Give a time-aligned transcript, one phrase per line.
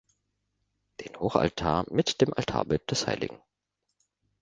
[1.01, 3.29] Den Hochaltar mit dem Altarbild des hl.